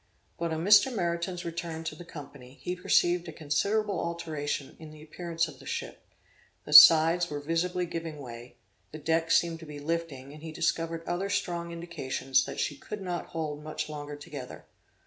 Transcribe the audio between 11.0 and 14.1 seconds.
other strong indications that she could not hold much